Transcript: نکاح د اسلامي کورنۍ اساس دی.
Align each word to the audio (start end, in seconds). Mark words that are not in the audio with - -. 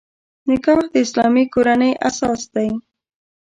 نکاح 0.47 0.79
د 0.93 0.95
اسلامي 1.05 1.45
کورنۍ 1.53 1.91
اساس 2.07 2.41
دی. 2.53 2.69